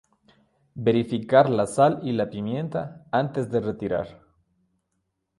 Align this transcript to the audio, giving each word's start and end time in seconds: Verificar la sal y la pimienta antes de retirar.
Verificar 0.87 1.47
la 1.51 1.65
sal 1.67 1.99
y 2.01 2.11
la 2.11 2.27
pimienta 2.31 3.05
antes 3.11 3.51
de 3.51 3.59
retirar. 3.59 4.19